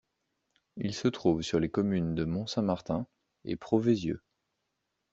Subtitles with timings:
[0.77, 3.05] Il se trouve sur les communes de Mont-Saint-Martin
[3.45, 4.23] et Proveysieux.